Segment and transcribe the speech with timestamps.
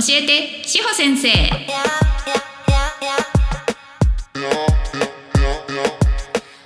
[0.00, 1.28] 教えて志保先生。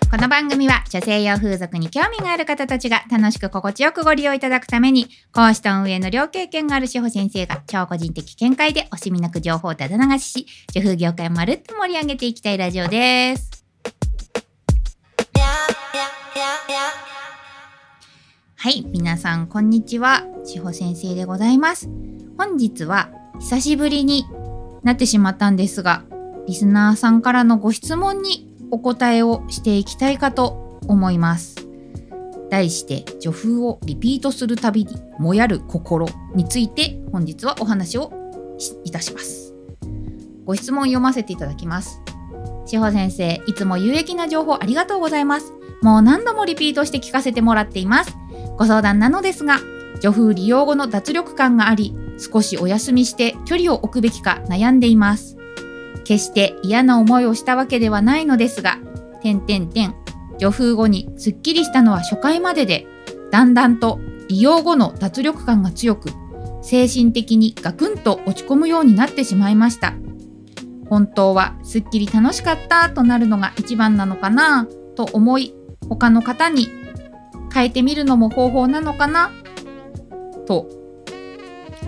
[0.08, 13.64] この番組は女性用風俗に興味がある方たちが楽しく心地よくご利用いただくために講師と運営の両経験がある志保先生が超個人的見解で惜しみなく情報をただ流しし女風業界をまるっと盛り上げていきたいラジオです。
[18.54, 20.22] はい皆さんこんにちは。
[20.44, 21.88] 志保先生でございます。
[22.38, 24.26] 本日は久しぶりに
[24.82, 26.04] なってしまったんですが
[26.46, 31.56] リスナーさんからのご質問にお答えをしていきたいかと思います。
[32.50, 38.12] 題して女風をリピートするたびにもやる心について本日はお話を
[38.84, 39.54] いたします。
[40.44, 42.00] ご質問読ませていただきます。
[42.66, 45.52] 志保先生いつも有益な情報ありがとうございます。
[45.82, 48.14] もう何度もリピートして聞かせてもらっています。
[48.58, 49.58] ご相談なのですが
[50.00, 55.36] 女風利用後の脱力感があり少しお休みして距離を置くべきか悩んでいます。
[56.04, 58.78] 決して嫌な思いをしたわけではないのですが
[59.22, 59.94] 点々点
[60.38, 62.86] 女風後にすっきりしたのは初回までで
[63.30, 66.10] だんだんと利用後の脱力感が強く
[66.62, 69.94] 精神的にガクンと落ち込むようになってしまいました。
[70.88, 75.54] 本当はすっきり楽しかったとなるのが一番なのかなと思い
[75.88, 76.68] 他の方に
[77.52, 79.30] 変えてみるのも方法なのかな
[80.46, 80.83] と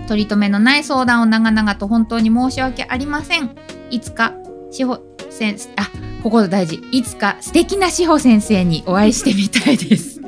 [0.06, 3.54] 取り留めのない相談を長々と本当に申し訳ありません。
[3.90, 4.34] いつか
[4.70, 5.90] 志保先生あ
[6.22, 6.76] ここ大事。
[6.92, 10.20] いつか素敵な志保先生にお会いしてみたいです。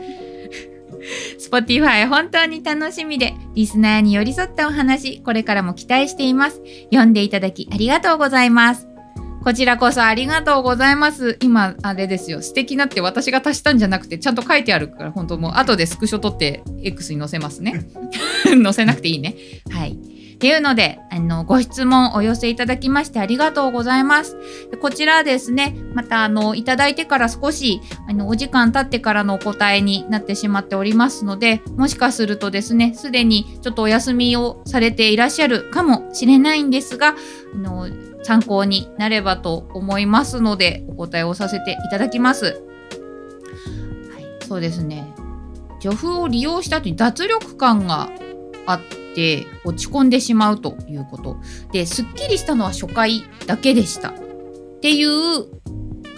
[1.51, 6.61] Spotify 本当に楽しみでリスナーに寄り添ったお話これからも期待しています。
[6.91, 8.88] 読んでいただきありがとうございます。
[9.43, 11.39] こちらこそありがとうございます。
[11.41, 12.43] 今、あれですよ。
[12.43, 17.87] 素敵なって私が足したんじゃなくて、ちゃんと書いてあるから、本当もう後でスクショ撮って X に載せますね。
[18.63, 19.37] 載せなくていいね。
[19.71, 19.99] はい。
[20.39, 24.37] っていうので、あの、ご質問お寄せいただきましてありがとうございます。
[24.81, 37.17] こちらですね、また、あの、いただいてから少し、あの、お時間経ってからのお答えになってしまっておりますので、もしかするとですね、すでにちょっとお休みをされていらっしゃるかもしれないんですが、
[37.55, 37.89] あの、
[38.23, 42.45] 参考になればと思いますのでお答えをさせていただきます。
[42.45, 42.51] は
[44.21, 45.15] い、そうですね
[45.81, 48.11] 女風を利用した後に脱力感が
[48.67, 48.81] あっ
[49.15, 51.37] て落ち込んでしまうということ。
[51.73, 54.11] ですっきりしたのは初回だけでした。
[54.11, 54.13] っ
[54.81, 55.59] ていう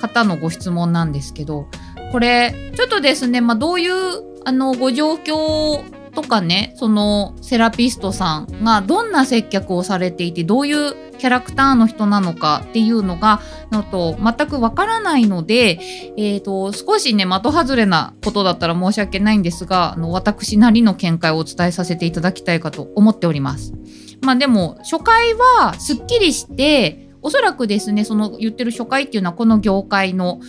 [0.01, 1.67] 方のご質問なんですけど
[2.12, 15.78] これちょっとですね、まあ、どういうあのご状況とかねそのセラピストさんがどんな接客をされていてどういうキャラクターの人なのかっていうのがのと全くわからないので、
[16.16, 23.75] えーと、少しね的外れなことだったら申し訳ないんですがあの私なりの見解をお伝えさせていただきたいかと思っております。
[24.22, 30.41] まあでも初回はすっきりしておそらくですねその言ってる初回っていうのはこの業界の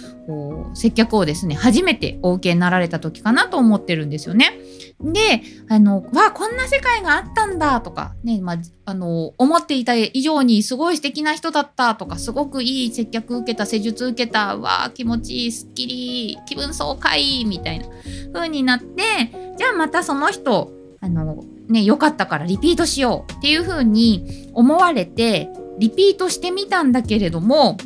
[0.73, 4.59] 接客をですね初めてお受けになられた時かなと思ってるんですよね。
[5.03, 17.87] で、あの、わ、こんな世界があったんだとか、ね、まあ、あの、思っていた以上にすごい素敵な人だったとか、すごくいい接客受けた、施術受けた、わあ、気持ちいい、すっきり、気分爽快、みたいな
[18.31, 19.03] 風になって、
[19.57, 27.77] じゃあまたその人、あの、ね、良かったからリピートしようっていう風に思われて、リピートしてみたんだけれども、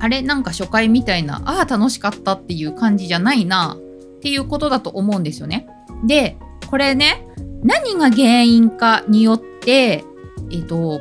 [0.00, 5.68] あれなんか初回みたいな、ああ、楽しかったっていう感じじゃないなっていうことだと思うんですよね。
[6.06, 6.36] で
[6.70, 7.26] これね
[7.62, 10.04] 何が原因かによって
[10.50, 11.00] えっ、ー、と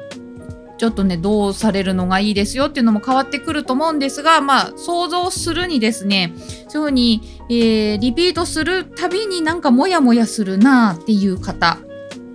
[0.78, 6.34] ちょっとねどうされるのがいいですよっていうのも変わってくると思うんですがまあ想像するにですね
[6.68, 11.80] そういうふうに、えー、リピートするたびになんかモヤモヤするなっていう方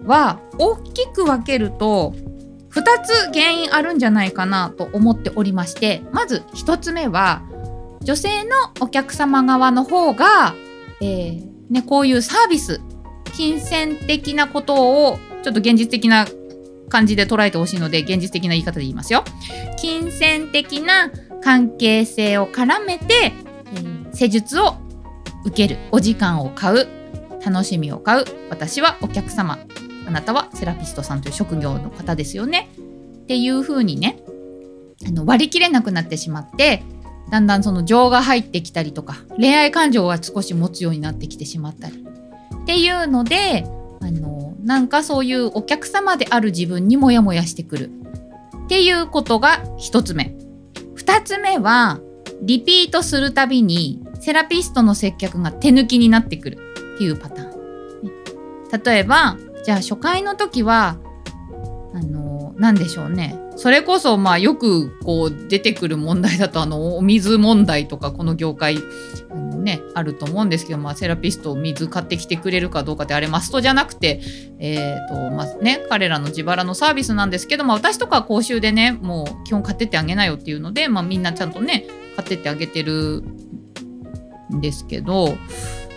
[0.04, 2.14] は大きく分けると
[2.70, 7.42] 2つ原因あるんじゃないかなと思っておりましてまず1つ目は
[8.08, 10.54] 女性のお客様側の方が、
[11.02, 12.80] えー、ね、こういうサービス、
[13.36, 16.26] 金銭的なことをちょっと現実的な
[16.88, 19.24] 感じで捉えてほしいので、現実的な言い方で言いますよ。
[19.78, 21.10] 金銭的な
[21.42, 23.32] 関係性を絡めて、
[23.74, 24.76] えー、施術を
[25.44, 26.88] 受ける、お時間を買う、
[27.44, 29.58] 楽しみを買う、私はお客様、
[30.08, 32.70] あなたはセラピストさんという職業の方ですよね。
[32.74, 34.18] っていう風にね、
[35.06, 36.82] あの割り切れなくなってしまって、
[37.30, 42.06] だんだんその情が入ってきたりとか恋愛感情が少し持つようになってきてしまったり。
[42.62, 43.66] っていうので
[44.00, 47.90] あのなんかそういうお客様である自分にモヤモヤしてくる。
[48.64, 50.34] っていうことが1つ目。
[50.96, 52.00] 2つ目は
[52.40, 56.58] リピートするたびにセラピストの接客が手抜きになってくる。
[56.94, 57.48] っていうパターン
[58.84, 59.36] 例えば
[59.68, 60.96] じゃあ初回の時は
[61.92, 63.38] あのなんでしょうね。
[63.54, 68.78] それこそまあよくこう出てくる問題だとあのお水問題とかこの業界
[69.30, 74.22] あの、ね、あると思うんですけど、まあ、セラピスト水買ってきてくれるかどうかってあれマストじゃなくて、
[74.58, 81.84] えーとまあね、彼らの自腹のサービスなんですけど、まあ、私とかは講習でねもう基本買ってってあげなよっていうので、まあ、みんなちゃんとね
[82.16, 83.22] 買ってってあげてる
[84.50, 85.36] んですけど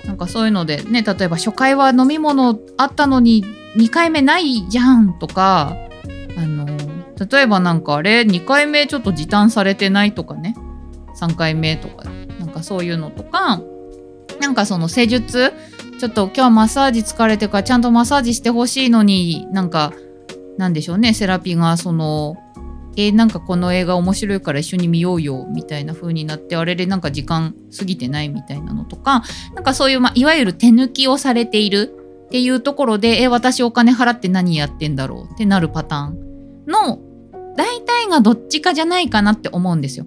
[0.06, 3.46] なんかそういうのでね例えば初回は飲み物あったのに
[3.78, 5.76] 2回目ないじゃんとか
[6.38, 6.66] あの
[7.32, 10.56] 例えばなんかあれ2回目ちょっと時短されてないとかね。
[11.22, 12.10] 3回目とか
[12.40, 13.62] なんかそういうのとか
[14.40, 15.54] なんかその施術
[16.00, 19.94] ちょっと今日マッサージ疲れてからちゃんとマッサージしてほしいのになんか
[20.58, 22.38] なんでしょうねセラピーがその
[22.98, 29.24] えー、なんかこの映画面白いから一緒に見ようよみたいな風になってあれでなんか時間過ぎてないみたいなのとか
[29.56, 32.01] なんかそういう、まあ、いわゆる手抜きをされている
[32.32, 36.98] っていうところで、え、私お金払って何やってんだろうってなるパターンの
[37.58, 40.06] 大体がどっちかじゃないかなって思うんですよ。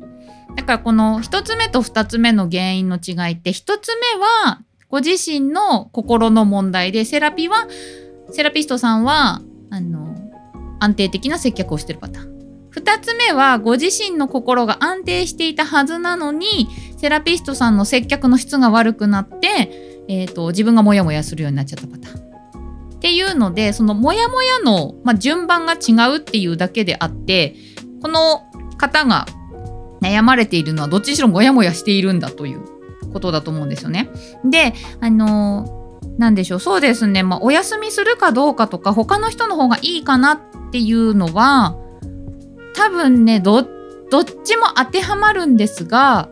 [0.57, 4.07] だからこの1つ目と2つ目の原因の違いって1つ目
[4.47, 7.69] はご自身の心の問題でセラピーは
[8.31, 10.17] セラピストさんはあの
[10.81, 12.35] 安定的な接客をしてるパターン。
[12.71, 22.25] 2つ目はご自身の心が安定していたはずなのにセラピストさんの接客の質が悪くなってえーと、自分がモヤモヤするようになっちゃったパターン。
[22.97, 27.55] っていうのでそのモヤモヤの、まあ、順番が違うっていうだけであって
[28.01, 29.27] この方が
[30.01, 32.63] 悩まれているのはどっちにしろモヤモヤしているんだという
[33.13, 34.09] ことだと思うんですよね。
[34.43, 40.41] であのなんでしょうそうですね、まあ、お休みするかどうかとか他の人の方がいいかなっ
[40.73, 41.77] ていうのは
[42.75, 43.67] 多分ねどっ
[44.45, 46.31] ちも当てはまるんですが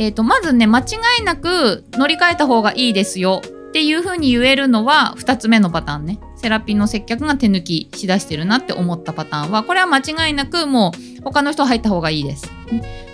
[0.00, 0.84] えーと、まずね間違
[1.20, 12.50] いなく乗り換えた方がいいですよっていう風に言えるのは2つ目のパターンねセラピーの接客が手抜きしだしてるなって思ったパターンはこれは間違いなくもう他の人入った方がいいです。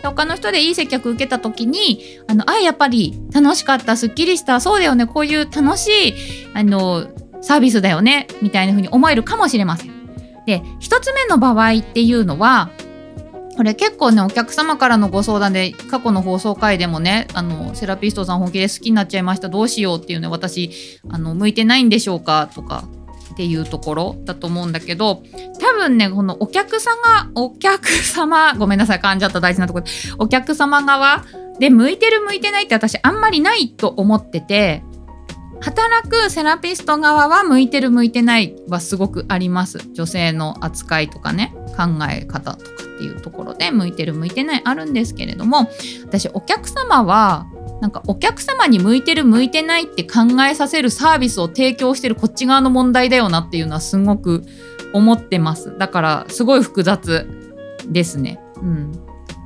[0.04, 6.14] 他の人でいい接客受けた時にあのあやっぱり楽しかったすっきりしたそうだよねこういう楽しい
[6.54, 7.08] あの
[7.40, 9.90] サービスだよねみたいな風に思えるかもしれません。
[10.46, 12.70] で1つ目の場合っていうのは
[13.56, 22.85] これ結構ねお客様からのご相談で過去の放送回でもねあのセラピストさん本気で好きになっちゃいましたどうしようっていうね私あの向いてないんでしょうかとか
[23.32, 25.23] っていうところだと思うんだけど
[25.61, 29.85] 多分ねこのお客様お客様 ごめんなさい噛んじゃった大事なところ。
[30.19, 31.25] お客様側
[31.58, 34.82] で向いてる向いてないって私あんまりないと思ってて
[35.61, 39.79] 働くセラピスト側は向いてる向いてないはすごくあります。
[39.93, 45.69] 女性の扱いとかね考え方とかっていうところで向いてる向いてないあるんですけれども
[46.05, 47.47] 私お客様は
[47.81, 54.44] なんかお客様に向いてる向いてないって考えさせるサービスを提供してるこっち側の問題だよなっていうのはすごく
[54.93, 55.76] 思ってます。
[55.79, 57.29] だからすごい複雑
[57.87, 58.41] ですね。
[58.56, 58.93] うん。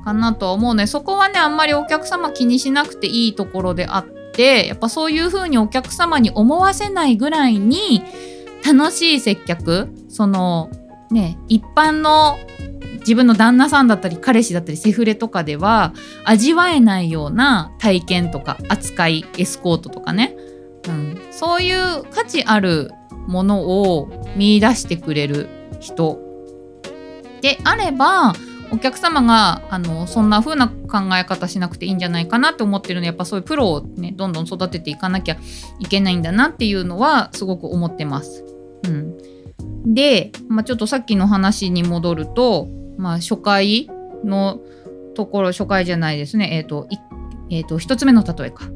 [0.05, 0.87] かなとは思うね。
[0.87, 8.03] そこはねあんまりお客様気にしなくていいところであってやっぱそういう風にお客様に思わせないぐらいに
[8.65, 10.69] 楽しい接客その
[11.09, 12.37] ね一般の
[12.99, 15.93] 自分の旦那さんだったり彼氏だったりセフレとかでは
[16.23, 20.35] 味わえないような体験とか扱いエスコートとかね、
[20.87, 22.91] うん、そういう価値ある
[23.27, 25.49] ものを見出してくれる
[25.79, 26.19] 人
[27.41, 28.33] であれば
[28.71, 35.37] お客様があのそんな風な考え方しなくていいんじゃないかなって思ってるのでやっぱそういうプロをねどんどん育てていかなきゃ
[35.79, 38.45] いけないんだなっていうのはすごく思ってます。
[38.83, 42.67] うん、で、まあ、ちょっとさっきの話に戻ると
[43.01, 43.89] まあ、初回
[44.23, 44.61] の
[45.15, 46.87] ところ初回じゃないですねえっ、ー、と
[47.49, 48.69] えーと、1つ目の例えか。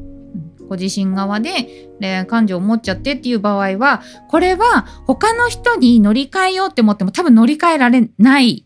[0.68, 8.66] ご自身側で恋愛感情を持っちゃってっていう場合はこれは他の人に乗り換えようって思っても多分乗り換えられない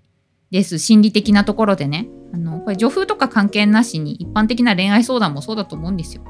[0.52, 0.80] です。
[0.80, 2.10] 心理的なところでね。
[2.34, 6.24] あのこれ女風とか関係なしに一般的な恋愛相談もそうだと思うんですよ。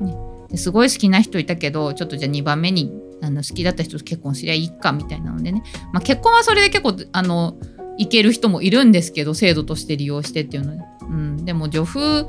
[0.00, 0.14] ね、
[0.50, 2.92] ですごい好きな人いたけどちょっとじゃあ2番目に
[3.22, 7.56] あの好きだった人と結婚すりゃいいかみたいなのでね、まあ、結婚はそれで結構あの
[7.96, 12.26] いける人もいるんですけど制度として利用してっていうのに、うん、でも女風っ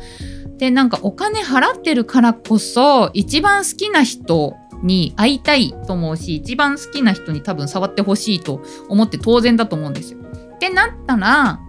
[0.57, 10.19] てなんかお金払ってるからこそ一番好きな人に会いたいと思うし一番好きな人に多分触ってほしいと思って当然だと思うんですよ。
[10.57, 11.59] ってなったら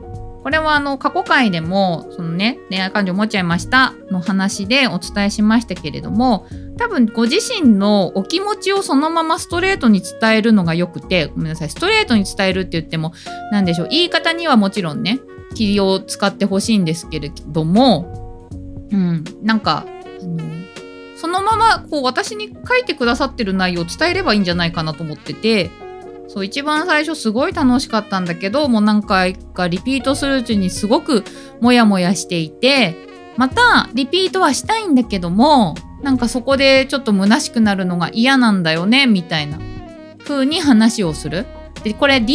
[0.42, 6.46] これはあの過去回でもそのね恋愛感情持っちゃいましたの話でお伝えしましたけれども
[6.78, 13.12] 多分ご自身のお気持ちをそのままストレートに伝えるのがよくてごめんなさいストレートに伝えるって言っても
[13.52, 15.20] 何でしょう言い方にはもちろんね
[15.54, 18.48] 気を使ってほしいんですけれども
[18.90, 19.84] うんなんか
[20.22, 20.48] あの
[21.16, 25.70] そのままこう私に書いてくださってる内容を伝えればいいんじゃないかなと思ってて
[26.28, 31.24] そう一番最初すごい楽しかったんだけどもう何回かリピートするうちにすごく
[31.60, 32.94] モヤモヤしていて
[33.36, 39.58] またリピートはしたいんだけどもなんかそこでちょっと虚しくなるのが嫌なんだよねみたいな
[40.24, 41.46] 風に話をする。
[41.82, 42.26] でこれ DM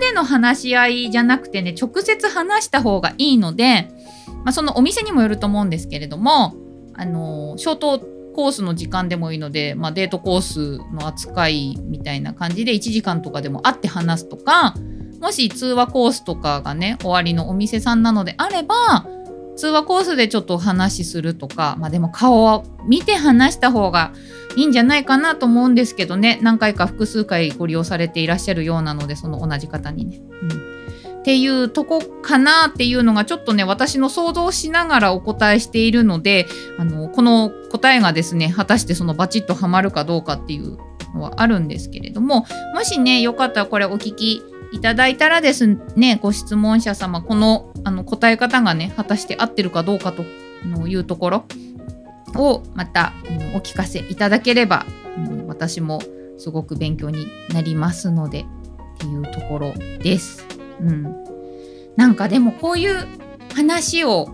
[0.00, 3.88] での話し合いじゃなくてね直接話した方がいいので、
[4.44, 6.54] まあ、そのお店にもよると思うんですけれども
[6.94, 14.74] あのショートコースの時間でもいいので、まあ、デートコースの扱いみたいな感じで1時間とかでも会って話すとか
[15.20, 19.06] もし通話コースとかがね終わりのお店さんなのであれば
[19.56, 24.12] 通話コースでちょっと話するとかまあでも顔を見て話した方が
[24.56, 30.20] いいんじゃないかなと思うんですけどね何回か複数回ご利用されていらっしゃるようなのでその同じ方にね。
[30.42, 30.71] うん
[31.22, 36.46] っていうとこかなっていうのがちょっとね私の想像しながらお答えしているので
[36.78, 40.78] あのこの答えがですね果たしてそのバチッとはまるかどうかっていう
[41.14, 50.24] のはあるんですけれどももしねよかったらこれお聞きいただいたらですねご質問者様このあの答え方がね果たして合ってるかどうかと
[50.88, 51.44] いうところ
[52.34, 53.12] をまた、
[53.54, 54.86] お聞かせいただければ、
[55.46, 56.00] 私も
[56.38, 58.44] すごく勉強になりますのでっ
[58.98, 60.51] ていうところです。
[60.82, 61.24] うん、
[61.96, 63.06] なんかでもこういう
[63.54, 64.28] 話を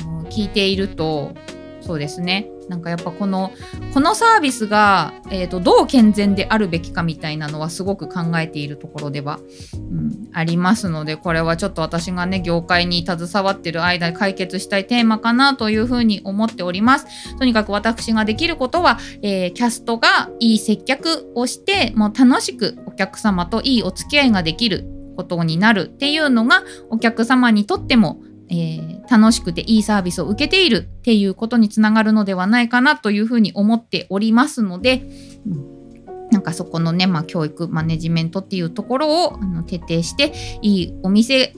[0.00, 1.32] あの聞いていると
[1.80, 2.50] そうですね。
[2.68, 3.50] なんかやっぱこの
[3.92, 9.40] このサービスが、えーと、どう健全であるべきかみたいなのはすごく考えているところでは、
[9.74, 17.36] うん、ありますのでこれはちょっと私がね業界に携わってる間解決したいテーマかなというふうに思っております。
[17.38, 35.08] とにかく私ができることは、えー、キャストがいい接客をしてもう楽しくお客様といいお付き合いができることになるっていうのがお客様にとってもえー、楽しくていいサービスを受けているっていうことにつながるのではないかなというふうに思っておりますので、
[35.46, 41.54] うん、なんかそこのね、まあ、教育マネジメントっていうところをあの徹底していいお店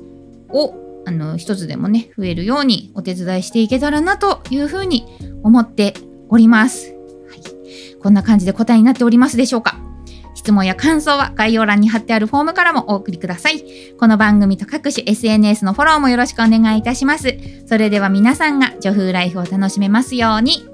[0.50, 0.74] を
[1.06, 5.06] あの一つでもね増えるようにお手伝いしていけたらなというふうに
[5.42, 5.94] 思って
[6.28, 6.92] おります。
[6.92, 9.81] はい、こんな感じで答えになっておりますでしょうか？
[10.42, 13.62] 質問や感想は概要欄に貼ってあるフォームからもお送りください。
[13.96, 17.36] この番組と各種 SNS のフォローもよろしくお願いいたします。
[17.66, 20.66] それでは皆さんが女風ライフを楽しめますように。